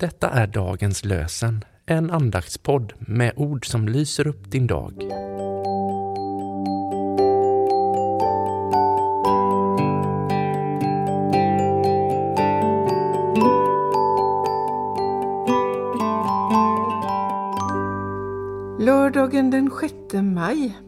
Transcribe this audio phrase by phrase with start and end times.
[0.00, 4.92] Detta är dagens lösen, en andaktspodd med ord som lyser upp din dag.
[18.80, 20.78] Lördagen den 6 maj.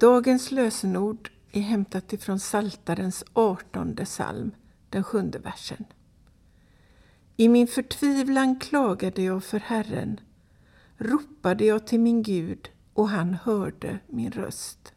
[0.00, 4.50] Dagens lösenord är hämtat ifrån Saltarens 18 psalm,
[4.90, 5.84] den sjunde versen.
[7.36, 10.20] I min förtvivlan klagade jag för Herren,
[10.96, 14.92] ropade jag till min Gud och han hörde min röst.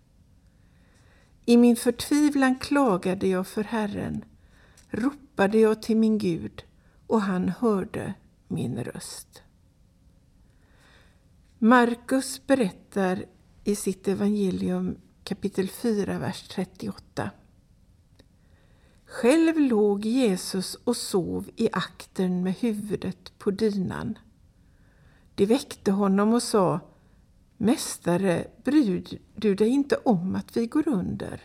[1.46, 4.26] I min förtvivlan klagade jag för Herren,
[4.90, 6.64] ropade jag till min Gud
[7.08, 8.14] och han hörde
[8.48, 9.44] min röst.
[11.58, 13.26] Markus berättar
[13.64, 17.32] i sitt evangelium kapitel 4, vers 38.
[19.10, 24.18] Själv låg Jesus och sov i akten med huvudet på dynan.
[25.36, 26.80] De väckte honom och sa
[27.58, 31.42] Mästare, bryr du dig inte om att vi går under?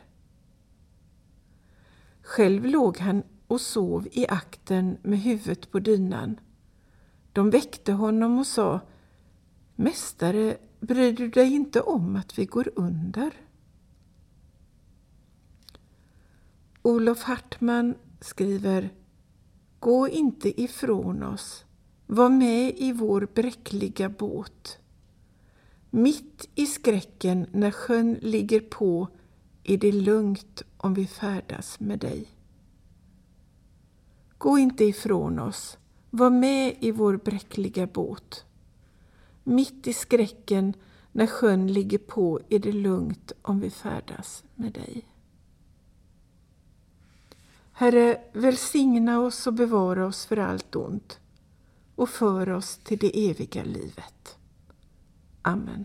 [2.23, 6.41] Själv låg han och sov i akten med huvudet på dynan.
[7.33, 8.81] De väckte honom och sa
[9.77, 13.33] Mästare, bryr du dig inte om att vi går under?
[16.85, 18.91] Olof Hartman skriver
[19.79, 21.65] Gå inte ifrån oss,
[22.07, 24.79] var med i vår bräckliga båt.
[25.91, 29.09] Mitt i skräcken när sjön ligger på
[29.65, 32.27] är det lugnt om vi färdas med dig.
[34.39, 35.79] Gå inte ifrån oss,
[36.11, 38.45] var med i vår bräckliga båt.
[39.45, 40.75] Mitt i skräcken
[41.13, 45.12] när sjön ligger på är det lugnt om vi färdas med dig.
[47.73, 51.21] Herre, välsigna oss och bevara oss för allt ont
[51.95, 54.37] och för oss till det eviga livet.
[55.43, 55.85] Amen.